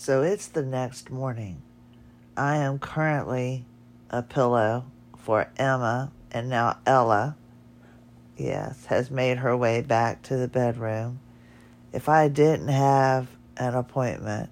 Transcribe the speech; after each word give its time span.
So 0.00 0.22
it's 0.22 0.46
the 0.46 0.62
next 0.62 1.10
morning. 1.10 1.60
I 2.34 2.56
am 2.56 2.78
currently 2.78 3.66
a 4.08 4.22
pillow 4.22 4.86
for 5.18 5.50
Emma 5.58 6.10
and 6.30 6.48
now 6.48 6.78
Ella, 6.86 7.36
yes, 8.34 8.86
has 8.86 9.10
made 9.10 9.36
her 9.36 9.54
way 9.54 9.82
back 9.82 10.22
to 10.22 10.38
the 10.38 10.48
bedroom. 10.48 11.20
If 11.92 12.08
I 12.08 12.28
didn't 12.28 12.68
have 12.68 13.28
an 13.58 13.74
appointment 13.74 14.48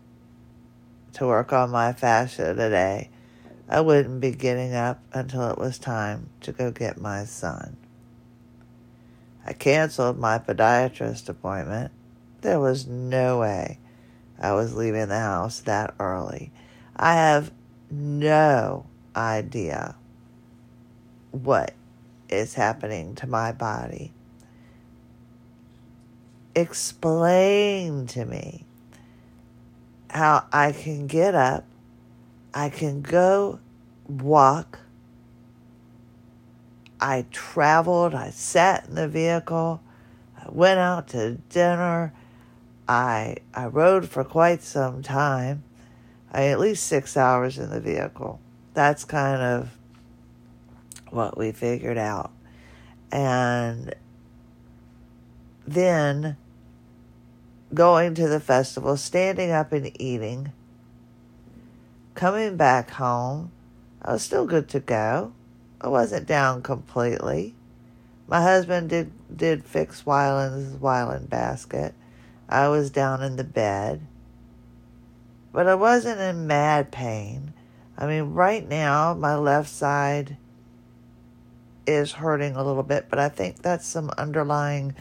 to 1.15 1.27
work 1.27 1.51
on 1.51 1.71
my 1.71 1.95
fascia 1.95 2.53
today, 2.53 3.09
I 3.71 3.81
wouldn't 3.81 4.21
be 4.21 4.33
getting 4.33 4.75
up 4.75 5.01
until 5.15 5.49
it 5.49 5.57
was 5.57 5.79
time 5.79 6.29
to 6.43 6.53
go 6.53 6.71
get 6.71 7.01
my 7.01 7.25
son. 7.25 7.79
I 9.47 9.55
canceled 9.55 10.19
my 10.19 10.39
podiatrist 10.39 11.27
appointment. 11.31 11.91
There 12.43 12.61
was 12.61 12.87
no 12.87 13.39
way 13.39 13.79
I 14.41 14.53
was 14.53 14.75
leaving 14.75 15.09
the 15.09 15.19
house 15.19 15.61
that 15.61 15.95
early. 15.99 16.53
I 16.97 17.15
have 17.15 17.51
no 17.91 18.87
idea 19.17 19.97
what 21.33 21.75
is 22.29 22.55
happening 22.55 23.15
to 23.17 23.27
my 23.27 23.53
body. 23.53 24.13
Explain 26.55 28.07
to 28.09 28.25
me 28.25 28.65
how 30.11 30.47
I 30.53 30.73
can 30.73 31.07
get 31.07 31.35
up, 31.35 31.65
I 32.55 32.69
can 32.69 33.03
go 33.03 33.61
walk. 34.09 34.79
I 37.01 37.27
traveled, 37.31 38.15
I 38.15 38.31
sat 38.31 38.89
in 38.89 38.97
the 38.97 39.07
vehicle, 39.07 39.81
I 40.37 40.47
went 40.49 40.81
out 40.81 41.09
to 41.09 41.35
dinner, 41.49 42.13
I 42.89 43.37
I 43.55 43.67
rode 43.67 44.09
for 44.09 44.25
quite 44.25 44.63
some 44.63 45.03
time. 45.03 45.63
I 46.33 46.47
at 46.47 46.59
least 46.59 46.87
six 46.87 47.17
hours 47.17 47.59
in 47.59 47.71
the 47.71 47.81
vehicle. 47.81 48.41
That's 48.75 49.05
kind 49.05 49.43
of 49.43 49.71
what 51.11 51.37
we 51.37 51.53
figured 51.53 51.99
out. 51.99 52.33
And 53.11 53.95
then 55.67 56.37
going 57.75 58.15
to 58.15 58.29
the 58.29 58.41
festival, 58.41 58.97
standing 58.97 59.51
up 59.51 59.73
and 59.73 59.91
eating, 60.01 60.53
coming 62.15 62.57
back 62.57 62.91
home, 62.91 63.51
I 64.03 64.13
was 64.13 64.23
still 64.23 64.47
good 64.47 64.69
to 64.71 64.81
go. 64.81 65.33
I 65.81 65.89
wasn't 65.89 66.27
down 66.27 66.63
completely. 66.63 67.55
My 68.27 68.43
husband 68.43 68.91
did 68.91 69.13
did 69.35 69.65
fix 69.65 70.03
Wyland's 70.03 70.77
Wyland 70.77 71.29
basket. 71.29 71.95
I 72.49 72.69
was 72.69 72.91
down 72.91 73.23
in 73.23 73.37
the 73.37 73.45
bed. 73.45 74.07
But 75.53 75.67
I 75.67 75.75
wasn't 75.75 76.21
in 76.21 76.47
mad 76.47 76.91
pain. 76.91 77.53
I 77.97 78.07
mean, 78.07 78.35
right 78.35 78.67
now, 78.67 79.15
my 79.15 79.35
left 79.35 79.69
side 79.69 80.37
is 81.87 82.13
hurting 82.13 82.55
a 82.55 82.63
little 82.63 82.83
bit, 82.83 83.07
but 83.09 83.19
I 83.19 83.29
think 83.29 83.63
that's 83.63 83.87
some 83.87 84.11
underlying 84.19 84.95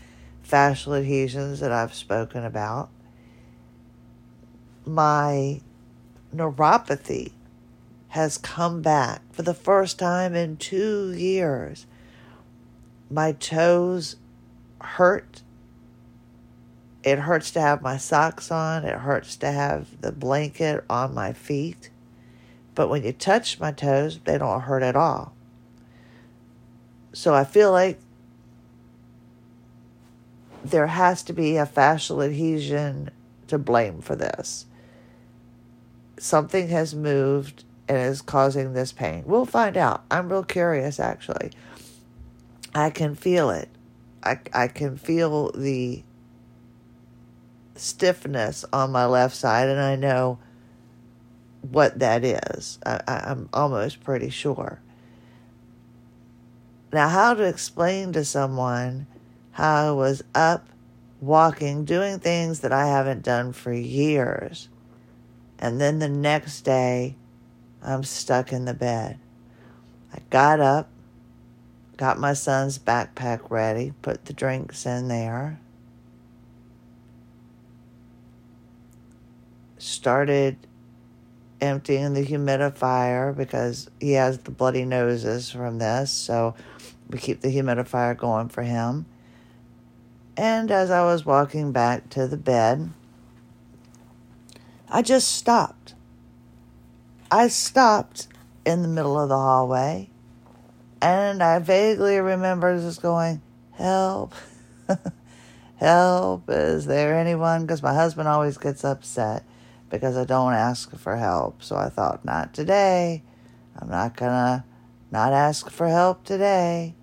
fascial 0.48 0.98
adhesions 0.98 1.59
that 1.59 1.72
I've 1.72 1.94
spoken 1.94 2.44
about. 2.45 2.90
My 4.86 5.62
neuropathy 6.34 7.34
has 8.09 8.38
come 8.38 8.81
back 8.81 9.22
for 9.31 9.42
the 9.42 9.53
first 9.53 10.00
time 10.00 10.34
in 10.34 10.58
two 10.58 11.14
years. 11.14 11.86
My 13.09 13.34
toes 13.34 14.16
hurt. 14.81 15.42
It 17.08 17.19
hurts 17.19 17.52
to 17.52 17.61
have 17.61 17.81
my 17.81 17.95
socks 17.95 18.52
on. 18.52 18.83
It 18.83 18.97
hurts 18.97 19.38
to 19.38 19.50
have 19.50 20.02
the 20.02 20.11
blanket 20.11 20.83
on 20.89 21.13
my 21.13 21.31
feet. 21.31 21.89
But 22.75 22.89
when 22.89 23.05
you 23.05 23.13
touch 23.13 23.61
my 23.61 23.72
toes, 23.72 24.19
they 24.25 24.38
don't 24.38 24.59
hurt 24.59 24.83
at 24.83 24.97
all. 24.97 25.33
So 27.13 27.34
I 27.34 27.45
feel 27.45 27.72
like 27.72 27.97
there 30.66 30.88
has 30.88 31.23
to 31.23 31.34
be 31.34 31.56
a 31.56 31.66
fascial 31.66 32.25
adhesion 32.25 33.12
to 33.47 33.57
blame 33.57 34.01
for 34.01 34.18
this. 34.18 34.66
Something 36.19 36.68
has 36.68 36.94
moved 36.94 37.63
and 37.88 38.00
is 38.00 38.22
causing 38.22 38.74
this 38.74 38.91
pain. 38.91 39.24
We'll 39.25 39.45
find 39.45 39.78
out. 39.78 40.03
I'm 40.12 40.28
real 40.28 40.44
curious, 40.44 41.00
actually. 41.00 41.51
I 42.75 42.89
can 42.89 43.16
feel 43.16 43.50
it. 43.50 43.69
I, 44.24 44.39
I 44.51 44.68
can 44.68 44.97
feel 44.97 45.53
the 45.53 46.03
stiffness 47.79 48.65
on 48.71 48.91
my 48.91 49.05
left 49.05 49.35
side, 49.35 49.69
and 49.69 49.79
I 49.79 49.95
know 49.95 50.39
what 51.61 51.99
that 51.99 52.23
is. 52.23 52.79
I, 52.85 53.01
I'm 53.07 53.49
almost 53.53 54.03
pretty 54.03 54.29
sure. 54.29 54.81
Now, 56.93 57.09
how 57.09 57.33
to 57.33 57.43
explain 57.43 58.13
to 58.13 58.23
someone 58.23 59.07
how 59.51 59.89
I 59.89 59.91
was 59.91 60.23
up, 60.33 60.69
walking, 61.19 61.83
doing 61.83 62.19
things 62.19 62.61
that 62.61 62.71
I 62.71 62.88
haven't 62.88 63.23
done 63.23 63.51
for 63.53 63.73
years, 63.73 64.69
and 65.59 65.81
then 65.81 65.99
the 65.99 66.09
next 66.09 66.61
day 66.61 67.15
I'm 67.81 68.03
stuck 68.03 68.53
in 68.53 68.65
the 68.65 68.73
bed. 68.73 69.19
I 70.13 70.19
got 70.29 70.59
up, 70.59 70.89
got 71.97 72.19
my 72.19 72.33
son's 72.33 72.79
backpack 72.79 73.49
ready, 73.49 73.94
put 74.01 74.25
the 74.25 74.33
drinks 74.33 74.85
in 74.85 75.07
there, 75.07 75.59
started 79.77 80.57
emptying 81.59 82.13
the 82.13 82.25
humidifier 82.25 83.35
because 83.35 83.89
he 83.99 84.13
has 84.13 84.39
the 84.39 84.51
bloody 84.51 84.85
noses 84.85 85.49
from 85.49 85.79
this. 85.79 86.11
So 86.11 86.55
we 87.09 87.17
keep 87.17 87.41
the 87.41 87.49
humidifier 87.49 88.15
going 88.17 88.49
for 88.49 88.63
him. 88.63 89.05
And 90.35 90.69
as 90.69 90.91
I 90.91 91.03
was 91.03 91.25
walking 91.25 91.71
back 91.71 92.09
to 92.11 92.27
the 92.27 92.38
bed, 92.38 92.91
I 94.89 95.01
just 95.01 95.35
stopped. 95.35 95.95
I 97.31 97.47
stopped 97.47 98.27
in 98.65 98.83
the 98.83 98.88
middle 98.88 99.19
of 99.19 99.29
the 99.29 99.38
hallway 99.38 100.09
and 101.01 101.41
I 101.41 101.59
vaguely 101.59 102.19
remember 102.19 102.77
just 102.79 103.01
going, 103.01 103.41
Help, 103.71 104.33
help, 105.75 106.49
is 106.49 106.85
there 106.85 107.15
anyone? 107.15 107.61
Because 107.61 107.83
my 107.83 107.94
husband 107.94 108.27
always 108.27 108.57
gets 108.57 108.83
upset 108.83 109.44
because 109.90 110.18
I 110.18 110.25
don't 110.25 110.53
ask 110.53 110.96
for 110.98 111.16
help. 111.16 111.64
So 111.64 111.75
I 111.75 111.90
thought, 111.90 112.25
not 112.25 112.53
today. 112.53 113.24
I'm 113.80 113.90
not 113.90 114.16
gonna 114.16 114.66
not 115.12 115.34
ask 115.34 115.70
for 115.70 115.88
help 115.88 116.24
today. 116.24 116.96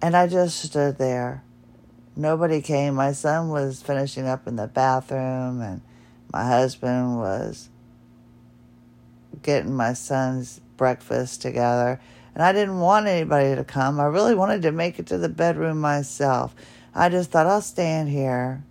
And 0.00 0.16
I 0.16 0.26
just 0.26 0.60
stood 0.62 0.98
there. 0.98 1.42
Nobody 2.16 2.62
came. 2.62 2.94
My 2.94 3.12
son 3.12 3.48
was 3.48 3.82
finishing 3.82 4.26
up 4.26 4.46
in 4.46 4.56
the 4.56 4.66
bathroom, 4.66 5.60
and 5.60 5.82
my 6.32 6.44
husband 6.44 7.18
was 7.18 7.68
getting 9.42 9.74
my 9.74 9.92
son's 9.92 10.60
breakfast 10.76 11.42
together. 11.42 12.00
And 12.34 12.42
I 12.42 12.52
didn't 12.52 12.78
want 12.78 13.06
anybody 13.06 13.56
to 13.56 13.64
come. 13.64 13.98
I 13.98 14.04
really 14.04 14.34
wanted 14.34 14.62
to 14.62 14.72
make 14.72 14.98
it 14.98 15.06
to 15.08 15.18
the 15.18 15.28
bedroom 15.28 15.80
myself. 15.80 16.54
I 16.94 17.08
just 17.08 17.30
thought 17.30 17.46
I'll 17.46 17.60
stand 17.60 18.08
here 18.08 18.62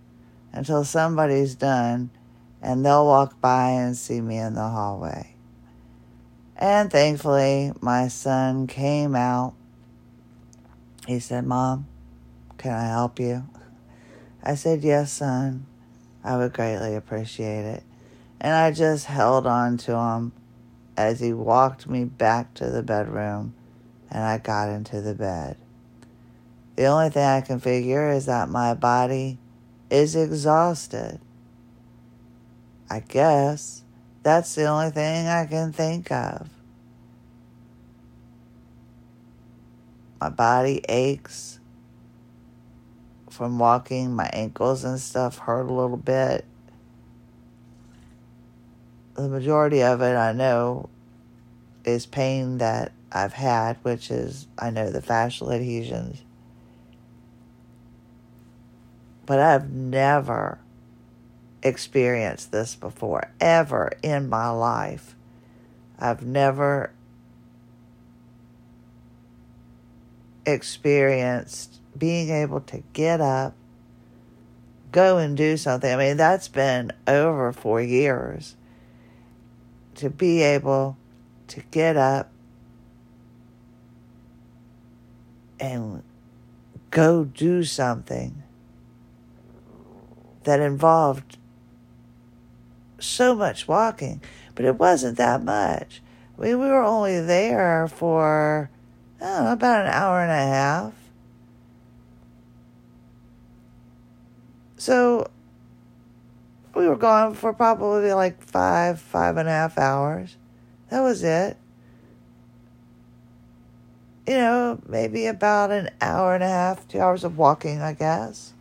until 0.58 0.84
somebody's 0.84 1.54
done 1.54 2.10
and 2.60 2.84
they'll 2.84 3.06
walk 3.06 3.40
by 3.40 3.70
and 3.70 3.96
see 3.96 4.20
me 4.20 4.36
in 4.36 4.54
the 4.54 4.68
hallway. 4.68 5.34
And 6.56 6.90
thankfully, 6.90 7.72
my 7.80 8.08
son 8.08 8.66
came 8.66 9.14
out 9.14 9.54
he 11.08 11.20
said, 11.20 11.46
Mom, 11.46 11.86
can 12.58 12.72
I 12.72 12.84
help 12.84 13.18
you? 13.18 13.44
I 14.42 14.56
said, 14.56 14.84
Yes, 14.84 15.10
son. 15.10 15.64
I 16.22 16.36
would 16.36 16.52
greatly 16.52 16.94
appreciate 16.94 17.64
it. 17.64 17.82
And 18.38 18.52
I 18.54 18.72
just 18.72 19.06
held 19.06 19.46
on 19.46 19.78
to 19.78 19.96
him 19.96 20.32
as 20.98 21.20
he 21.20 21.32
walked 21.32 21.88
me 21.88 22.04
back 22.04 22.52
to 22.54 22.68
the 22.68 22.82
bedroom 22.82 23.54
and 24.10 24.22
I 24.22 24.36
got 24.36 24.68
into 24.68 25.00
the 25.00 25.14
bed. 25.14 25.56
The 26.76 26.84
only 26.84 27.08
thing 27.08 27.24
I 27.24 27.40
can 27.40 27.58
figure 27.58 28.10
is 28.10 28.26
that 28.26 28.50
my 28.50 28.74
body 28.74 29.38
is 29.90 30.14
exhausted. 30.16 31.20
I 32.90 33.00
guess 33.00 33.82
that's 34.22 34.54
the 34.54 34.64
only 34.66 34.90
thing 34.90 35.26
I 35.26 35.46
can 35.46 35.72
think 35.72 36.10
of. 36.10 36.48
My 40.20 40.28
body 40.30 40.82
aches 40.88 41.60
from 43.30 43.58
walking. 43.58 44.14
My 44.14 44.28
ankles 44.32 44.84
and 44.84 44.98
stuff 44.98 45.38
hurt 45.38 45.68
a 45.68 45.72
little 45.72 45.96
bit. 45.96 46.44
The 49.14 49.28
majority 49.28 49.82
of 49.82 50.00
it 50.00 50.16
I 50.16 50.32
know 50.32 50.88
is 51.84 52.06
pain 52.06 52.58
that 52.58 52.92
I've 53.12 53.32
had, 53.32 53.76
which 53.82 54.10
is, 54.10 54.46
I 54.58 54.70
know, 54.70 54.90
the 54.90 55.00
fascial 55.00 55.54
adhesions. 55.54 56.22
But 59.28 59.40
I've 59.40 59.70
never 59.70 60.58
experienced 61.62 62.50
this 62.50 62.74
before, 62.74 63.30
ever 63.38 63.92
in 64.02 64.26
my 64.30 64.48
life. 64.48 65.14
I've 65.98 66.22
never 66.22 66.94
experienced 70.46 71.78
being 71.98 72.30
able 72.30 72.60
to 72.60 72.82
get 72.94 73.20
up, 73.20 73.52
go 74.92 75.18
and 75.18 75.36
do 75.36 75.58
something. 75.58 75.92
I 75.92 75.96
mean, 75.96 76.16
that's 76.16 76.48
been 76.48 76.90
over 77.06 77.52
four 77.52 77.82
years. 77.82 78.56
To 79.96 80.08
be 80.08 80.40
able 80.40 80.96
to 81.48 81.60
get 81.70 81.98
up 81.98 82.30
and 85.60 86.02
go 86.90 87.26
do 87.26 87.62
something 87.62 88.44
that 90.44 90.60
involved 90.60 91.36
so 92.98 93.34
much 93.34 93.68
walking, 93.68 94.20
but 94.54 94.64
it 94.64 94.76
wasn't 94.76 95.16
that 95.18 95.42
much. 95.42 96.00
I 96.36 96.42
mean, 96.42 96.58
we 96.58 96.66
were 96.66 96.82
only 96.82 97.20
there 97.20 97.88
for 97.88 98.70
about 99.20 99.86
an 99.86 99.92
hour 99.92 100.20
and 100.20 100.30
a 100.30 100.34
half. 100.34 100.92
So 104.76 105.28
we 106.74 106.86
were 106.86 106.96
gone 106.96 107.34
for 107.34 107.52
probably 107.52 108.12
like 108.12 108.40
five, 108.40 109.00
five 109.00 109.36
and 109.36 109.48
a 109.48 109.52
half 109.52 109.78
hours. 109.78 110.36
That 110.90 111.00
was 111.00 111.24
it. 111.24 111.56
You 114.26 114.34
know, 114.34 114.80
maybe 114.86 115.26
about 115.26 115.70
an 115.70 115.90
hour 116.00 116.34
and 116.34 116.44
a 116.44 116.48
half, 116.48 116.86
two 116.86 117.00
hours 117.00 117.24
of 117.24 117.38
walking, 117.38 117.80
I 117.82 117.94
guess. 117.94 118.52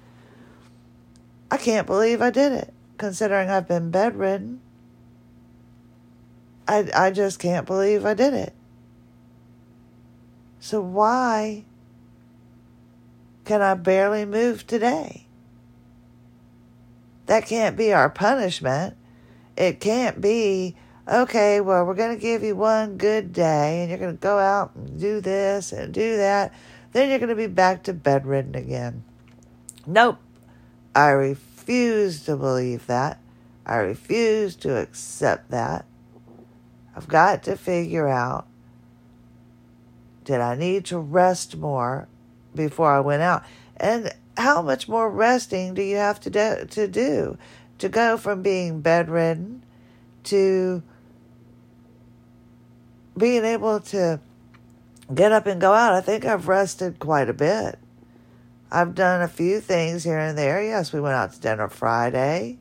I 1.49 1.57
can't 1.57 1.87
believe 1.87 2.21
I 2.21 2.29
did 2.29 2.51
it, 2.51 2.73
considering 2.97 3.49
I've 3.49 3.67
been 3.67 3.91
bedridden. 3.91 4.61
I, 6.67 6.89
I 6.93 7.11
just 7.11 7.39
can't 7.39 7.65
believe 7.65 8.05
I 8.05 8.13
did 8.13 8.33
it. 8.33 8.53
So 10.59 10.81
why 10.81 11.63
can 13.45 13.61
I 13.61 13.75
barely 13.75 14.25
move 14.25 14.67
today? 14.67 15.25
That 17.27 17.45
can't 17.45 17.77
be 17.77 17.93
our 17.93 18.09
punishment. 18.09 18.97
It 19.55 19.79
can't 19.79 20.19
be, 20.19 20.75
okay, 21.07 21.61
well, 21.61 21.85
we're 21.85 21.93
going 21.93 22.15
to 22.15 22.21
give 22.21 22.43
you 22.43 22.55
one 22.55 22.97
good 22.97 23.31
day 23.31 23.81
and 23.81 23.89
you're 23.89 23.99
going 23.99 24.17
to 24.17 24.21
go 24.21 24.37
out 24.37 24.75
and 24.75 24.99
do 24.99 25.21
this 25.21 25.71
and 25.71 25.93
do 25.93 26.17
that. 26.17 26.53
Then 26.91 27.09
you're 27.09 27.19
going 27.19 27.29
to 27.29 27.35
be 27.35 27.47
back 27.47 27.83
to 27.83 27.93
bedridden 27.93 28.55
again. 28.55 29.03
Nope. 29.85 30.19
I 30.97 31.09
refuse 31.09 32.23
to 32.25 32.35
believe 32.35 32.87
that. 32.87 33.19
I 33.67 33.75
refuse 33.75 34.55
to 34.55 34.77
accept 34.77 35.51
that. 35.51 35.85
I've 36.95 37.07
got 37.07 37.43
to 37.43 37.55
figure 37.55 38.07
out 38.07 38.47
did 40.23 40.41
I 40.41 40.55
need 40.55 40.85
to 40.85 40.97
rest 40.97 41.55
more 41.55 42.07
before 42.55 42.91
I 42.91 42.99
went 42.99 43.21
out? 43.21 43.43
And 43.77 44.11
how 44.37 44.63
much 44.63 44.89
more 44.89 45.07
resting 45.07 45.75
do 45.75 45.83
you 45.83 45.97
have 45.97 46.19
to 46.21 46.31
do, 46.31 46.65
to 46.67 46.87
do 46.87 47.37
to 47.77 47.89
go 47.89 48.17
from 48.17 48.41
being 48.41 48.81
bedridden 48.81 49.61
to 50.23 50.81
being 53.15 53.45
able 53.45 53.81
to 53.81 54.19
get 55.13 55.31
up 55.31 55.45
and 55.45 55.61
go 55.61 55.73
out? 55.73 55.93
I 55.93 56.01
think 56.01 56.25
I've 56.25 56.47
rested 56.47 56.97
quite 56.97 57.29
a 57.29 57.33
bit. 57.33 57.77
I've 58.71 58.95
done 58.95 59.21
a 59.21 59.27
few 59.27 59.61
things 59.61 60.03
here 60.03 60.17
and 60.17 60.37
there. 60.37 60.61
Yes, 60.61 60.91
we 60.91 60.99
went 60.99 61.15
out 61.15 61.33
to 61.33 61.39
dinner 61.39 61.69
Friday. 61.69 62.57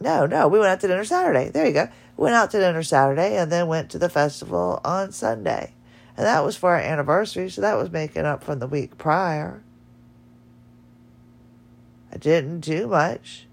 No, 0.00 0.26
no, 0.26 0.48
we 0.48 0.58
went 0.58 0.70
out 0.70 0.80
to 0.80 0.88
dinner 0.88 1.04
Saturday. 1.04 1.48
There 1.48 1.66
you 1.66 1.72
go. 1.72 1.88
Went 2.16 2.34
out 2.34 2.50
to 2.50 2.58
dinner 2.58 2.82
Saturday 2.82 3.36
and 3.36 3.50
then 3.50 3.68
went 3.68 3.90
to 3.90 3.98
the 3.98 4.08
festival 4.08 4.80
on 4.84 5.12
Sunday. 5.12 5.74
And 6.16 6.26
that 6.26 6.44
was 6.44 6.56
for 6.56 6.70
our 6.70 6.80
anniversary, 6.80 7.48
so 7.48 7.60
that 7.62 7.78
was 7.78 7.90
making 7.90 8.26
up 8.26 8.44
from 8.44 8.58
the 8.58 8.66
week 8.66 8.98
prior. 8.98 9.62
I 12.12 12.18
didn't 12.18 12.60
do 12.60 12.86
much 12.86 13.46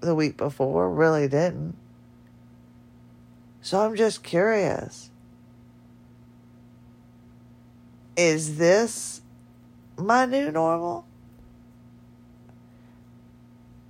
the 0.00 0.14
week 0.14 0.36
before, 0.36 0.90
really 0.90 1.28
didn't. 1.28 1.76
So 3.60 3.80
I'm 3.80 3.94
just 3.94 4.24
curious. 4.24 5.10
Is 8.20 8.58
this 8.58 9.22
my 9.96 10.26
new 10.26 10.52
normal? 10.52 11.06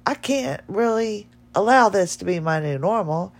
I 0.07 0.15
can't 0.15 0.61
really 0.69 1.27
allow 1.53 1.89
this 1.89 2.15
to 2.15 2.25
be 2.25 2.39
my 2.39 2.61
new 2.61 2.79
normal. 2.79 3.33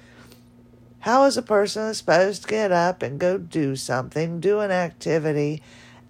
How 0.99 1.27
is 1.27 1.37
a 1.37 1.43
person 1.43 1.95
supposed 1.95 2.43
to 2.43 2.49
get 2.49 2.73
up 2.73 3.05
and 3.05 3.21
go 3.21 3.39
do 3.39 3.77
something, 3.77 4.41
do 4.41 4.59
an 4.59 4.73
activity, 4.73 5.63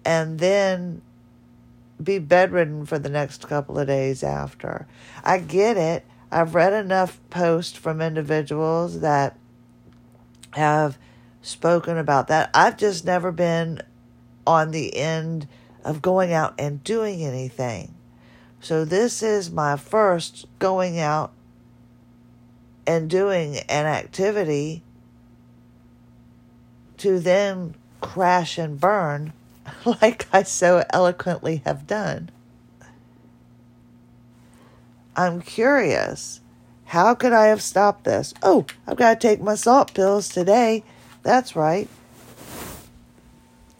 and 0.03 0.39
then 0.39 1.03
be 2.01 2.17
bedridden 2.17 2.87
for 2.87 2.97
the 2.97 3.07
next 3.07 3.47
couple 3.47 3.77
of 3.77 3.85
days 3.85 4.23
after? 4.23 4.87
I 5.23 5.37
get 5.37 5.77
it. 5.77 6.07
I've 6.31 6.55
read 6.55 6.73
enough 6.73 7.19
posts 7.29 7.77
from 7.77 8.01
individuals 8.01 9.01
that 9.01 9.37
have 10.53 10.97
spoken 11.43 11.99
about 11.99 12.29
that. 12.29 12.49
I've 12.55 12.77
just 12.77 13.05
never 13.05 13.31
been 13.31 13.83
on 14.45 14.71
the 14.71 14.95
end 14.95 15.47
of 15.83 16.01
going 16.01 16.33
out 16.33 16.53
and 16.57 16.83
doing 16.83 17.23
anything. 17.23 17.93
So 18.59 18.85
this 18.85 19.23
is 19.23 19.49
my 19.51 19.75
first 19.75 20.45
going 20.59 20.99
out 20.99 21.31
and 22.85 23.09
doing 23.09 23.57
an 23.69 23.85
activity 23.85 24.83
to 26.97 27.19
then 27.19 27.75
crash 27.99 28.57
and 28.57 28.79
burn 28.79 29.33
like 29.85 30.27
I 30.31 30.43
so 30.43 30.83
eloquently 30.91 31.61
have 31.65 31.87
done. 31.87 32.29
I'm 35.15 35.41
curious. 35.41 36.41
How 36.85 37.15
could 37.15 37.33
I 37.33 37.47
have 37.47 37.61
stopped 37.61 38.03
this? 38.03 38.33
Oh, 38.43 38.65
I've 38.87 38.97
got 38.97 39.19
to 39.19 39.27
take 39.27 39.41
my 39.41 39.55
salt 39.55 39.93
pills 39.93 40.29
today. 40.29 40.83
That's 41.23 41.55
right. 41.55 41.87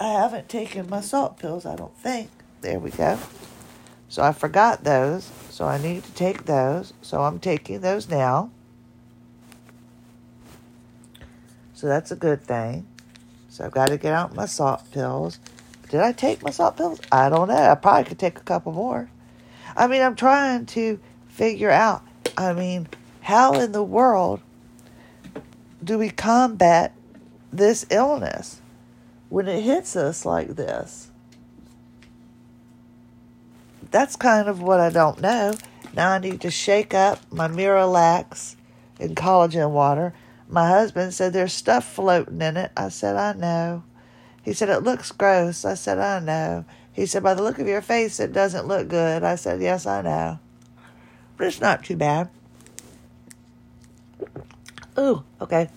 I 0.01 0.07
haven't 0.07 0.49
taken 0.49 0.89
my 0.89 0.99
salt 0.99 1.37
pills, 1.37 1.63
I 1.63 1.75
don't 1.75 1.95
think. 1.95 2.31
There 2.61 2.79
we 2.79 2.89
go. 2.89 3.19
So 4.09 4.23
I 4.23 4.31
forgot 4.31 4.83
those. 4.83 5.29
So 5.51 5.65
I 5.65 5.77
need 5.77 6.03
to 6.03 6.11
take 6.13 6.45
those. 6.45 6.91
So 7.03 7.21
I'm 7.21 7.37
taking 7.37 7.81
those 7.81 8.09
now. 8.09 8.49
So 11.75 11.85
that's 11.85 12.09
a 12.09 12.15
good 12.15 12.41
thing. 12.41 12.87
So 13.49 13.63
I've 13.63 13.73
got 13.73 13.89
to 13.89 13.97
get 13.97 14.11
out 14.11 14.33
my 14.33 14.47
salt 14.47 14.91
pills. 14.91 15.37
Did 15.89 15.99
I 15.99 16.13
take 16.13 16.41
my 16.41 16.49
salt 16.49 16.77
pills? 16.77 16.99
I 17.11 17.29
don't 17.29 17.49
know. 17.49 17.53
I 17.53 17.75
probably 17.75 18.05
could 18.05 18.17
take 18.17 18.39
a 18.39 18.43
couple 18.43 18.71
more. 18.71 19.07
I 19.77 19.85
mean, 19.85 20.01
I'm 20.01 20.15
trying 20.15 20.65
to 20.65 20.99
figure 21.27 21.69
out. 21.69 22.01
I 22.35 22.53
mean, 22.53 22.87
how 23.19 23.53
in 23.53 23.71
the 23.71 23.83
world 23.83 24.41
do 25.83 25.99
we 25.99 26.09
combat 26.09 26.95
this 27.53 27.85
illness 27.91 28.60
when 29.31 29.47
it 29.47 29.61
hits 29.61 29.95
us 29.95 30.25
like 30.25 30.55
this? 30.55 31.09
That's 33.89 34.15
kind 34.15 34.47
of 34.47 34.61
what 34.61 34.79
I 34.79 34.91
don't 34.91 35.19
know. 35.19 35.55
Now 35.93 36.11
I 36.11 36.19
need 36.19 36.41
to 36.41 36.51
shake 36.51 36.93
up 36.93 37.19
my 37.31 37.47
Miralax 37.47 38.55
and 38.99 39.15
collagen 39.15 39.71
water 39.71 40.13
my 40.51 40.67
husband 40.67 41.13
said, 41.13 41.31
There's 41.31 41.53
stuff 41.53 41.85
floating 41.85 42.41
in 42.41 42.57
it. 42.57 42.71
I 42.75 42.89
said, 42.89 43.15
I 43.15 43.33
know. 43.33 43.83
He 44.43 44.53
said, 44.53 44.69
It 44.69 44.83
looks 44.83 45.11
gross. 45.11 45.63
I 45.63 45.75
said, 45.75 45.97
I 45.97 46.19
know. 46.19 46.65
He 46.91 47.05
said, 47.05 47.23
By 47.23 47.33
the 47.33 47.41
look 47.41 47.57
of 47.57 47.67
your 47.67 47.81
face, 47.81 48.19
it 48.19 48.33
doesn't 48.33 48.67
look 48.67 48.89
good. 48.89 49.23
I 49.23 49.35
said, 49.35 49.61
Yes, 49.61 49.85
I 49.85 50.01
know. 50.01 50.39
But 51.37 51.47
it's 51.47 51.61
not 51.61 51.85
too 51.85 51.95
bad. 51.95 52.29
Ooh, 54.99 55.23
okay. 55.39 55.69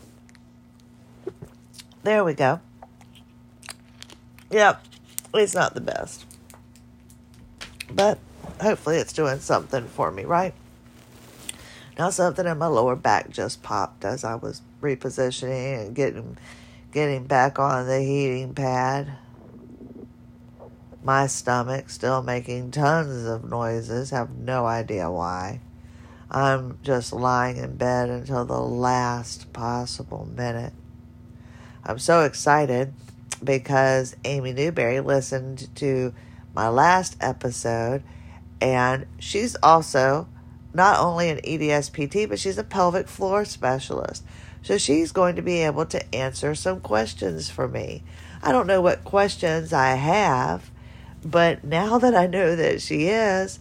There 2.02 2.25
we 2.25 2.34
go. 2.34 2.61
Yep, 4.54 4.84
it's 5.34 5.52
not 5.52 5.75
the 5.75 5.80
best. 5.80 6.25
But 7.90 8.20
hopefully 8.61 8.99
it's 8.99 9.12
doing 9.12 9.40
something 9.40 9.88
for 9.88 10.12
me, 10.12 10.25
right? 10.25 10.54
Now 11.99 12.11
something 12.11 12.46
in 12.46 12.58
my 12.58 12.68
lower 12.68 12.94
back 12.94 13.30
just 13.30 13.64
popped 13.64 14.04
as 14.04 14.23
I 14.23 14.37
was 14.37 14.62
repositioning 14.80 15.87
and 15.87 15.96
getting 15.96 16.38
getting 16.92 17.25
back 17.25 17.58
on 17.58 17.88
the 17.88 18.00
heating 18.00 18.54
pad. 18.54 19.16
My 21.02 21.26
stomach 21.26 21.90
still 21.90 22.23
making 22.23 22.70
tons 22.70 23.26
of 23.26 23.50
noises, 23.50 24.11
have 24.11 24.37
no 24.37 24.66
idea 24.66 25.11
why. 25.11 25.62
I'm 26.30 26.78
just 26.84 27.12
lying 27.12 27.56
in 27.56 27.75
bed 27.75 28.08
until 28.08 28.44
the 28.44 28.61
last 28.61 29.52
possible 29.52 30.28
minute. 30.32 30.75
I'm 31.82 31.99
so 31.99 32.20
excited 32.23 32.94
because 33.44 34.16
Amy 34.24 34.52
Newberry 34.52 35.00
listened 35.00 35.68
to 35.76 36.12
my 36.54 36.68
last 36.68 37.16
episode 37.20 38.02
And 38.60 39.06
she's 39.18 39.56
also 39.62 40.26
not 40.72 40.98
only 40.98 41.28
an 41.28 41.38
EDSPT, 41.38 42.28
but 42.28 42.38
she's 42.38 42.58
a 42.58 42.64
pelvic 42.64 43.08
floor 43.08 43.44
specialist. 43.44 44.24
So 44.62 44.78
she's 44.78 45.12
going 45.12 45.36
to 45.36 45.42
be 45.42 45.58
able 45.58 45.84
to 45.86 46.14
answer 46.14 46.54
some 46.54 46.80
questions 46.80 47.50
for 47.50 47.68
me. 47.68 48.02
I 48.42 48.52
don't 48.52 48.66
know 48.66 48.80
what 48.80 49.04
questions 49.04 49.72
I 49.72 49.94
have, 49.96 50.70
but 51.24 51.62
now 51.62 51.98
that 51.98 52.14
I 52.14 52.26
know 52.26 52.56
that 52.56 52.80
she 52.80 53.08
is, 53.08 53.60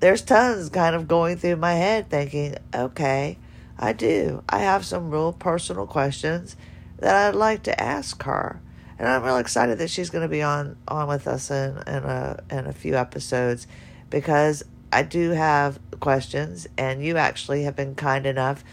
there's 0.00 0.22
tons 0.22 0.68
kind 0.70 0.96
of 0.96 1.08
going 1.08 1.36
through 1.36 1.56
my 1.56 1.74
head 1.74 2.08
thinking, 2.08 2.56
okay, 2.74 3.38
I 3.78 3.92
do. 3.92 4.42
I 4.48 4.60
have 4.60 4.86
some 4.86 5.10
real 5.10 5.32
personal 5.32 5.86
questions 5.86 6.56
that 6.98 7.14
I'd 7.14 7.34
like 7.34 7.62
to 7.64 7.80
ask 7.80 8.22
her. 8.22 8.60
And 8.98 9.08
I'm 9.08 9.22
real 9.22 9.36
excited 9.36 9.78
that 9.78 9.90
she's 9.90 10.10
going 10.10 10.22
to 10.22 10.28
be 10.28 10.42
on, 10.42 10.76
on 10.88 11.08
with 11.08 11.26
us 11.26 11.50
in, 11.50 11.76
in, 11.86 12.04
a, 12.04 12.42
in 12.50 12.66
a 12.66 12.72
few 12.72 12.94
episodes 12.94 13.66
because 14.08 14.62
I 14.92 15.02
do 15.02 15.30
have 15.30 15.78
questions, 16.00 16.66
and 16.78 17.04
you 17.04 17.16
actually 17.16 17.64
have 17.64 17.76
been 17.76 17.94
kind 17.94 18.24
enough 18.24 18.64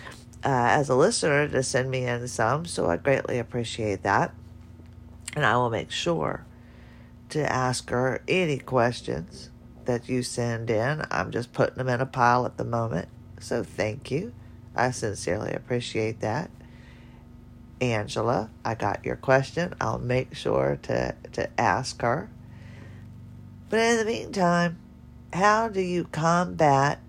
uh, 0.46 0.50
as 0.50 0.90
a 0.90 0.96
listener 0.96 1.48
to 1.48 1.64
send 1.64 1.90
me 1.90 2.06
in 2.06 2.28
some, 2.28 2.66
so 2.66 2.90
I 2.90 2.98
greatly 2.98 3.40
appreciate 3.40 4.04
that. 4.04 4.34
And 5.36 5.46
I 5.46 5.58
will 5.58 5.70
make 5.70 5.92
sure 5.92 6.46
to 7.30 7.52
ask 7.52 7.90
her 7.90 8.22
any 8.28 8.60
questions 8.60 9.50
that 9.86 10.08
you 10.08 10.22
send 10.22 10.70
in. 10.70 11.04
I'm 11.10 11.32
just 11.32 11.52
putting 11.52 11.76
them 11.76 11.90
in 11.90 12.00
a 12.00 12.06
pile 12.06 12.46
at 12.46 12.58
the 12.58 12.64
moment, 12.64 13.10
so 13.40 13.64
thank 13.64 14.12
you. 14.12 14.34
I 14.76 14.92
sincerely 14.92 15.52
appreciate 15.52 16.20
that. 16.22 16.50
Angela, 17.92 18.50
I 18.64 18.76
got 18.76 19.04
your 19.04 19.18
question. 19.18 19.74
I'll 19.82 20.00
make 20.00 20.34
sure 20.34 20.80
to, 20.84 21.16
to 21.34 21.50
ask 21.60 22.02
her. 22.02 22.30
But 23.70 23.80
in 23.80 23.98
the 23.98 24.06
meantime, 24.06 24.78
how 25.34 25.68
do 25.68 25.82
you 25.82 26.06
combat 26.06 27.00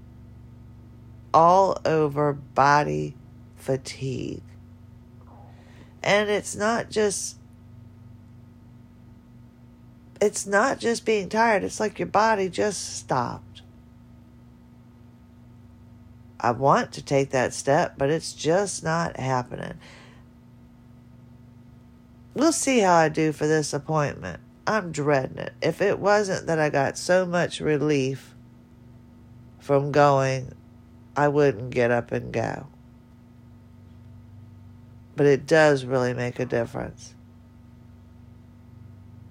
all 1.33 1.79
over 1.85 2.33
body 2.33 3.15
fatigue? 3.57 4.43
And 6.03 6.29
it's 6.29 6.57
not 6.57 6.91
just 6.91 7.37
it's 10.21 10.47
not 10.47 10.79
just 10.79 11.05
being 11.05 11.29
tired, 11.29 11.65
it's 11.65 11.81
like 11.81 11.99
your 11.99 12.07
body 12.07 12.49
just 12.49 12.97
stopped. 12.97 13.63
I 16.41 16.51
want 16.51 16.93
to 16.93 17.03
take 17.03 17.31
that 17.31 17.53
step, 17.53 17.95
but 17.97 18.11
it's 18.11 18.33
just 18.33 18.83
not 18.83 19.19
happening. 19.19 19.75
We'll 22.35 22.53
see 22.53 22.81
how 22.81 22.95
I 22.95 23.09
do 23.09 23.33
for 23.33 23.47
this 23.47 23.73
appointment. 23.73 24.41
I'm 24.67 24.93
dreading 24.93 25.39
it. 25.39 25.53
If 25.63 25.81
it 25.81 25.99
wasn't 25.99 26.47
that 26.47 26.59
I 26.59 26.69
got 26.69 26.99
so 26.99 27.25
much 27.25 27.61
relief 27.61 28.35
from 29.61 29.93
going, 29.93 30.53
I 31.17 31.29
wouldn't 31.29 31.71
get 31.71 31.91
up 31.91 32.11
and 32.11 32.33
go. 32.33 32.67
But 35.17 35.27
it 35.27 35.47
does 35.47 35.85
really 35.85 36.13
make 36.13 36.41
a 36.41 36.45
difference. 36.45 37.15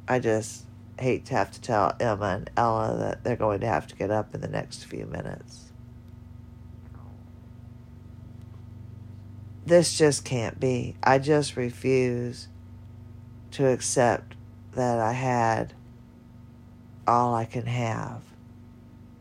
I 0.08 0.20
just 0.20 0.66
hate 1.00 1.26
to 1.26 1.34
have 1.34 1.52
to 1.52 1.62
tell 1.62 1.96
Emma 2.00 2.26
and 2.38 2.50
Ella 2.56 2.96
that 3.00 3.24
they're 3.24 3.36
going 3.36 3.60
to 3.62 3.68
have 3.68 3.88
to 3.88 3.96
get 3.96 4.12
up 4.12 4.34
in 4.34 4.42
the 4.42 4.48
next 4.48 4.86
few 4.86 5.06
minutes. 5.06 5.72
This 9.66 9.98
just 9.98 10.24
can't 10.24 10.60
be. 10.60 10.96
I 11.04 11.20
just 11.20 11.56
refuse 11.56 12.48
to 13.54 13.68
accept 13.68 14.36
that 14.74 15.00
I 15.00 15.14
had 15.14 15.74
all 17.08 17.34
I 17.34 17.46
can 17.46 17.66
have. 17.66 18.22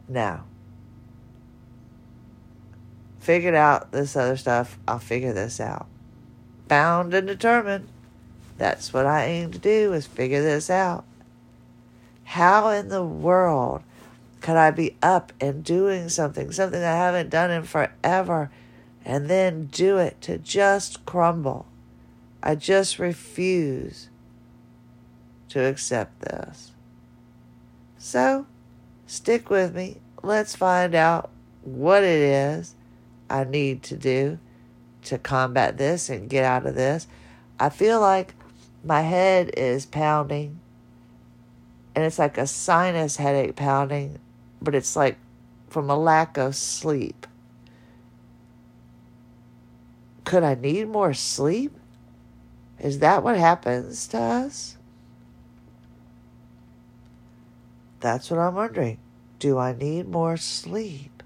Now, 0.09 0.45
figured 3.21 3.55
out 3.55 3.93
this 3.93 4.17
other 4.17 4.37
stuff, 4.37 4.79
I'll 4.87 4.99
figure 4.99 5.33
this 5.33 5.61
out. 5.61 5.87
Bound 6.69 7.15
and 7.15 7.27
determined. 7.27 7.89
That's 8.59 8.93
what 8.93 9.07
I 9.07 9.25
aim 9.25 9.51
to 9.53 9.59
do 9.59 9.93
is 9.93 10.07
figure 10.07 10.43
this 10.43 10.71
out. 10.71 11.05
How 12.25 12.69
in 12.71 12.89
the 12.89 13.05
world 13.05 13.83
could 14.41 14.57
I 14.57 14.71
be 14.71 14.97
up 15.03 15.33
and 15.41 15.62
doing 15.62 16.09
something, 16.09 16.51
something 16.53 16.83
I 16.83 16.97
haven't 16.97 17.31
done 17.31 17.51
in 17.51 17.65
forever, 17.65 18.51
and 19.05 19.29
then 19.29 19.67
do 19.67 19.99
it 19.99 20.21
to 20.23 20.39
just 20.39 21.05
crumble? 21.05 21.67
I 22.43 22.55
just 22.55 22.99
refuse 22.99 24.09
to 25.52 25.61
accept 25.61 26.21
this. 26.23 26.73
So, 27.99 28.47
stick 29.06 29.50
with 29.50 29.75
me. 29.75 29.99
Let's 30.23 30.56
find 30.56 30.94
out 30.94 31.28
what 31.61 32.02
it 32.02 32.21
is 32.21 32.75
I 33.28 33.44
need 33.44 33.82
to 33.85 33.97
do 33.97 34.38
to 35.04 35.18
combat 35.18 35.76
this 35.76 36.09
and 36.09 36.30
get 36.30 36.47
out 36.47 36.64
of 36.64 36.75
this. 36.75 37.06
I 37.61 37.68
feel 37.68 38.00
like 38.00 38.35
my 38.82 39.02
head 39.02 39.50
is 39.54 39.85
pounding 39.85 40.59
and 41.94 42.02
it's 42.02 42.18
like 42.18 42.38
a 42.38 42.47
sinus 42.47 43.16
headache 43.16 43.54
pounding, 43.54 44.18
but 44.62 44.75
it's 44.75 44.97
like 44.97 45.18
from 45.68 45.90
a 45.90 45.99
lack 45.99 46.38
of 46.38 46.56
sleep. 46.56 47.26
Could 50.25 50.44
I 50.44 50.54
need 50.54 50.88
more 50.88 51.12
sleep? 51.12 51.73
Is 52.78 53.00
that 53.00 53.23
what 53.23 53.37
happens 53.37 54.06
to 54.09 54.18
us? 54.18 54.78
That's 58.02 58.32
what 58.32 58.40
I'm 58.40 58.56
wondering. 58.56 58.99
Do 59.38 59.59
I 59.59 59.73
need 59.73 60.09
more 60.09 60.37
sleep? 60.37 61.23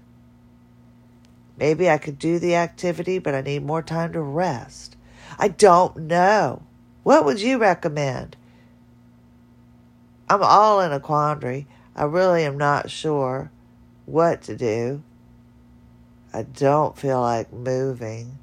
Maybe 1.57 1.89
I 1.89 1.97
could 1.97 2.19
do 2.19 2.37
the 2.37 2.53
activity, 2.53 3.17
but 3.17 3.33
I 3.33 3.41
need 3.41 3.65
more 3.65 3.81
time 3.81 4.13
to 4.13 4.21
rest. 4.21 4.95
I 5.39 5.47
don't 5.47 5.97
know. 5.97 6.61
What 7.01 7.25
would 7.25 7.41
you 7.41 7.57
recommend? 7.57 8.37
I'm 10.29 10.43
all 10.43 10.79
in 10.81 10.91
a 10.91 10.99
quandary. 10.99 11.65
I 11.95 12.03
really 12.03 12.45
am 12.45 12.59
not 12.59 12.91
sure 12.91 13.49
what 14.05 14.43
to 14.43 14.55
do. 14.55 15.01
I 16.31 16.43
don't 16.43 16.95
feel 16.95 17.21
like 17.21 17.51
moving. 17.51 18.37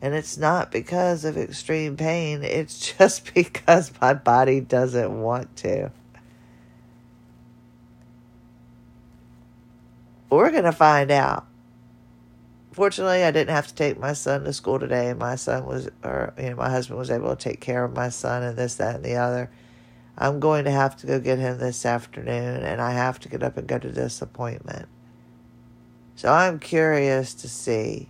And 0.00 0.14
it's 0.14 0.38
not 0.38 0.70
because 0.70 1.24
of 1.24 1.36
extreme 1.36 1.96
pain, 1.96 2.44
it's 2.44 2.94
just 2.98 3.34
because 3.34 3.90
my 4.00 4.14
body 4.14 4.60
doesn't 4.60 5.20
want 5.20 5.56
to. 5.56 5.90
We're 10.32 10.50
going 10.50 10.64
to 10.64 10.72
find 10.72 11.10
out. 11.10 11.46
Fortunately, 12.72 13.22
I 13.22 13.30
didn't 13.30 13.54
have 13.54 13.66
to 13.66 13.74
take 13.74 13.98
my 13.98 14.14
son 14.14 14.44
to 14.44 14.54
school 14.54 14.78
today, 14.78 15.10
and 15.10 15.18
my 15.18 15.34
son 15.34 15.66
was, 15.66 15.90
or, 16.02 16.32
you 16.38 16.48
know, 16.48 16.56
my 16.56 16.70
husband 16.70 16.98
was 16.98 17.10
able 17.10 17.28
to 17.28 17.36
take 17.36 17.60
care 17.60 17.84
of 17.84 17.94
my 17.94 18.08
son 18.08 18.42
and 18.42 18.56
this, 18.56 18.76
that, 18.76 18.96
and 18.96 19.04
the 19.04 19.16
other. 19.16 19.50
I'm 20.16 20.40
going 20.40 20.64
to 20.64 20.70
have 20.70 20.96
to 20.96 21.06
go 21.06 21.20
get 21.20 21.38
him 21.38 21.58
this 21.58 21.84
afternoon, 21.84 22.62
and 22.62 22.80
I 22.80 22.92
have 22.92 23.20
to 23.20 23.28
get 23.28 23.42
up 23.42 23.58
and 23.58 23.68
go 23.68 23.78
to 23.78 23.90
this 23.90 24.22
appointment. 24.22 24.88
So 26.16 26.32
I'm 26.32 26.58
curious 26.58 27.34
to 27.34 27.46
see 27.46 28.08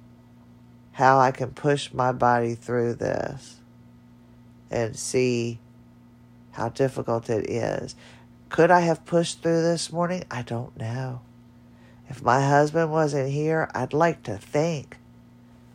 how 0.92 1.18
I 1.18 1.32
can 1.32 1.50
push 1.50 1.92
my 1.92 2.12
body 2.12 2.54
through 2.54 2.94
this 2.94 3.56
and 4.70 4.96
see 4.96 5.58
how 6.52 6.68
difficult 6.68 7.28
it 7.28 7.50
is. 7.50 7.96
Could 8.48 8.70
I 8.70 8.80
have 8.82 9.04
pushed 9.06 9.42
through 9.42 9.62
this 9.62 9.90
morning? 9.92 10.22
I 10.30 10.42
don't 10.42 10.76
know. 10.76 11.22
If 12.12 12.22
my 12.22 12.46
husband 12.46 12.90
wasn't 12.90 13.30
here, 13.30 13.70
I'd 13.74 13.94
like 13.94 14.22
to 14.24 14.36
think 14.36 14.98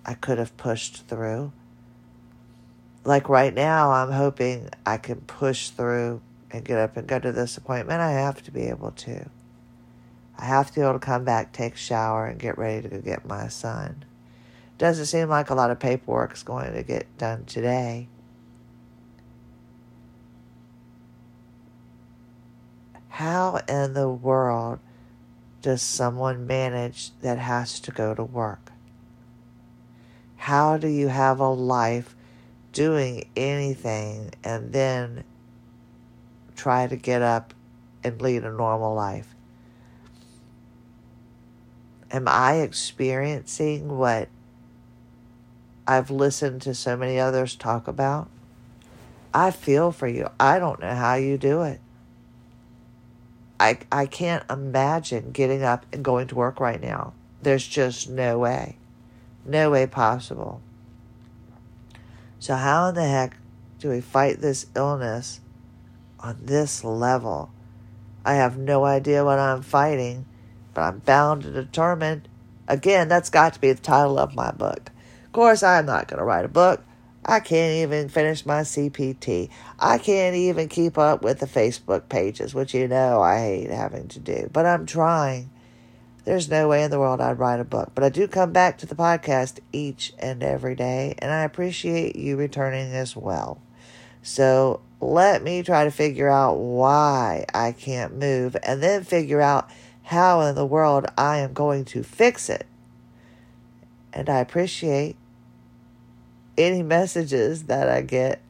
I 0.06 0.14
could 0.14 0.38
have 0.38 0.56
pushed 0.56 1.08
through. 1.08 1.52
Like 3.04 3.28
right 3.28 3.52
now, 3.52 3.90
I'm 3.90 4.12
hoping 4.12 4.70
I 4.86 4.98
can 4.98 5.22
push 5.22 5.70
through 5.70 6.22
and 6.52 6.64
get 6.64 6.78
up 6.78 6.96
and 6.96 7.08
go 7.08 7.18
to 7.18 7.32
this 7.32 7.58
appointment. 7.58 8.02
I 8.02 8.12
have 8.12 8.44
to 8.44 8.52
be 8.52 8.66
able 8.66 8.92
to. 8.92 9.28
I 10.38 10.46
have 10.46 10.68
to 10.68 10.74
be 10.76 10.82
able 10.82 10.94
to 10.94 11.00
come 11.00 11.24
back, 11.24 11.54
take 11.54 11.74
a 11.74 11.78
shower, 11.78 12.28
and 12.28 12.40
get 12.40 12.60
ready 12.60 12.84
to 12.84 12.90
go 12.90 13.02
get 13.02 13.26
my 13.26 13.48
son. 13.48 14.06
Doesn't 14.78 15.08
seem 15.08 15.30
like 15.30 15.50
a 15.50 15.56
lot 15.56 15.72
of 15.72 15.80
paperwork 15.80 16.34
is 16.34 16.44
going 16.44 16.72
to 16.72 16.84
get 16.84 17.18
done 17.18 17.46
today. 17.46 18.10
How 23.10 23.60
in 23.68 23.96
the 23.96 24.08
world 24.08 24.78
does 25.68 25.82
someone 25.82 26.48
manage 26.48 27.12
that 27.20 27.38
has 27.38 27.82
to 27.82 27.92
go 27.92 28.16
to 28.16 28.24
work? 28.24 28.72
How 30.38 30.78
do 30.78 30.88
you 30.88 31.10
have 31.10 31.42
a 31.42 31.50
life 31.50 32.16
doing 32.72 33.28
anything 33.36 34.32
and 34.46 34.72
then 34.72 35.26
try 36.56 36.88
to 36.88 36.96
get 36.96 37.22
up 37.22 37.54
and 38.02 38.22
lead 38.22 38.46
a 38.46 38.50
normal 38.50 38.96
life? 38.96 39.36
Am 42.12 42.30
I 42.30 42.62
experiencing 42.62 43.98
what 43.98 44.30
I've 45.86 46.10
listened 46.10 46.62
to 46.62 46.74
so 46.74 46.96
many 46.96 47.20
others 47.20 47.58
talk 47.58 47.90
about? 47.90 48.30
I 49.34 49.52
feel 49.52 49.92
for 49.92 50.08
you. 50.08 50.30
I 50.40 50.60
don't 50.60 50.80
know 50.80 50.96
how 50.96 51.16
you 51.16 51.38
do 51.38 51.64
it. 51.64 51.82
I, 53.60 53.80
I 53.92 54.06
can't 54.06 54.44
imagine 54.50 55.32
getting 55.32 55.64
up 55.64 55.86
and 55.92 56.04
going 56.04 56.28
to 56.28 56.36
work 56.36 56.60
right 56.60 56.82
now. 56.82 57.14
There's 57.42 57.68
just 57.68 58.10
no 58.10 58.40
way. 58.40 58.78
No 59.46 59.72
way 59.72 59.88
possible. 59.88 60.62
So, 62.40 62.56
how 62.56 62.88
in 62.90 62.96
the 62.96 63.08
heck 63.08 63.38
do 63.80 63.90
we 63.90 64.02
fight 64.02 64.42
this 64.42 64.68
illness 64.76 65.40
on 66.20 66.40
this 66.44 66.84
level? 66.84 67.52
I 68.26 68.36
have 68.36 68.58
no 68.58 68.84
idea 68.86 69.24
what 69.26 69.40
I'm 69.40 69.62
fighting, 69.62 70.26
but 70.74 70.82
I'm 70.82 71.00
bound 71.00 71.46
and 71.46 71.54
determined. 71.54 72.28
Again, 72.68 73.08
that's 73.08 73.30
got 73.30 73.54
to 73.54 73.62
be 73.62 73.72
the 73.72 73.82
title 73.82 74.20
of 74.20 74.36
my 74.36 74.52
book. 74.52 74.92
Of 75.26 75.32
course, 75.32 75.64
I'm 75.64 75.86
not 75.86 76.08
going 76.08 76.20
to 76.20 76.26
write 76.26 76.46
a 76.46 76.50
book. 76.50 76.84
I 77.28 77.42
can't 77.42 77.74
even 77.76 78.08
finish 78.08 78.46
my 78.46 78.62
CPT. 78.62 79.50
I 79.78 79.98
can't 79.98 80.36
even 80.36 80.70
keep 80.70 80.98
up 80.98 81.24
with 81.24 81.40
the 81.40 81.46
Facebook 81.46 82.08
pages, 82.08 82.56
which 82.56 82.74
you 82.74 82.88
know 82.88 83.22
I 83.22 83.40
hate 83.40 83.70
having 83.70 84.08
to 84.10 84.20
do. 84.20 84.50
But 84.54 84.66
I'm 84.66 84.86
trying. 84.86 85.50
There's 86.24 86.50
no 86.50 86.70
way 86.70 86.84
in 86.84 86.92
the 86.92 87.00
world 87.00 87.20
I'd 87.20 87.38
write 87.38 87.60
a 87.60 87.66
book. 87.66 87.92
But 87.94 88.06
I 88.06 88.10
do 88.10 88.30
come 88.30 88.54
back 88.54 88.78
to 88.78 88.86
the 88.86 88.96
podcast 88.96 89.60
each 89.74 90.14
and 90.20 90.42
every 90.42 90.76
day, 90.76 91.16
and 91.20 91.32
I 91.32 91.44
appreciate 91.44 92.16
you 92.16 92.38
returning 92.38 92.94
as 92.94 93.14
well. 93.14 93.62
So 94.24 94.80
let 95.02 95.44
me 95.44 95.64
try 95.64 95.84
to 95.84 95.92
figure 95.92 96.30
out 96.30 96.56
why 96.56 97.46
I 97.54 97.74
can't 97.74 98.18
move 98.18 98.56
and 98.64 98.82
then 98.82 99.04
figure 99.04 99.42
out 99.42 99.70
how 100.04 100.42
in 100.42 100.56
the 100.56 100.66
world 100.66 101.06
I 101.18 101.40
am 101.40 101.52
going 101.52 101.84
to 101.86 102.04
fix 102.04 102.50
it. 102.50 102.66
And 104.14 104.30
I 104.30 104.40
appreciate 104.40 105.18
any 106.58 106.82
messages 106.84 107.64
that 107.64 107.90
I 107.90 108.02
get 108.02 108.42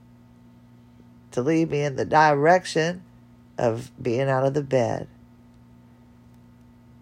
to 1.31 1.41
lead 1.41 1.69
me 1.69 1.81
in 1.81 1.95
the 1.95 2.05
direction 2.05 3.03
of 3.57 3.91
being 4.01 4.29
out 4.29 4.45
of 4.45 4.53
the 4.53 4.63
bed. 4.63 5.07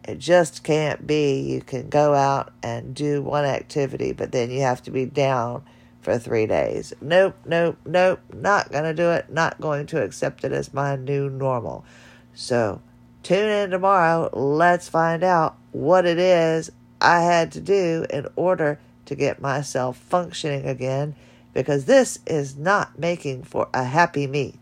It 0.03 0.19
just 0.19 0.63
can't 0.63 1.07
be 1.07 1.39
you 1.39 1.61
can 1.61 1.89
go 1.89 2.13
out 2.13 2.53
and 2.61 2.93
do 2.93 3.21
one 3.21 3.45
activity, 3.45 4.11
but 4.11 4.31
then 4.31 4.51
you 4.51 4.61
have 4.61 4.83
to 4.83 4.91
be 4.91 5.05
down 5.05 5.63
for 6.01 6.19
three 6.19 6.45
days. 6.45 6.93
Nope, 7.01 7.35
nope, 7.45 7.77
nope, 7.85 8.19
not 8.31 8.71
going 8.71 8.83
to 8.83 8.93
do 8.93 9.09
it, 9.09 9.31
not 9.31 9.59
going 9.59 9.87
to 9.87 10.03
accept 10.03 10.43
it 10.43 10.51
as 10.51 10.73
my 10.73 10.95
new 10.95 11.29
normal. 11.29 11.83
So 12.35 12.81
tune 13.23 13.49
in 13.49 13.71
tomorrow. 13.71 14.29
Let's 14.31 14.87
find 14.87 15.23
out 15.23 15.57
what 15.71 16.05
it 16.05 16.19
is 16.19 16.71
I 17.01 17.21
had 17.21 17.51
to 17.53 17.61
do 17.61 18.05
in 18.11 18.27
order 18.35 18.79
to 19.05 19.15
get 19.15 19.41
myself 19.41 19.97
functioning 19.97 20.65
again 20.65 21.15
because 21.53 21.85
this 21.85 22.19
is 22.25 22.57
not 22.57 22.99
making 22.99 23.43
for 23.43 23.69
a 23.73 23.83
happy 23.83 24.27
me. 24.27 24.55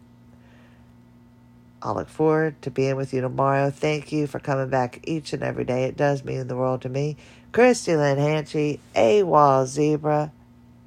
I'll 1.82 1.96
look 1.96 2.08
forward 2.08 2.62
to 2.62 2.72
being 2.72 2.96
with 2.96 3.14
you 3.14 3.20
tomorrow. 3.20 3.70
Thank 3.70 4.12
you 4.12 4.26
for 4.26 4.40
coming 4.40 4.70
back 4.70 5.02
each 5.04 5.34
and 5.34 5.44
every 5.44 5.66
day. 5.66 5.84
It 5.84 5.98
does 5.98 6.24
mean 6.24 6.48
the 6.48 6.56
world 6.56 6.82
to 6.84 6.90
me. 6.90 7.18
Christie 7.52 7.98
Lynn 7.98 8.18
Hanchey, 8.18 8.80
AWOL 8.96 9.66
Zebra. 9.66 10.32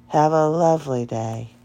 Have 0.07 0.31
a 0.31 0.47
lovely 0.47 1.05
day. 1.05 1.56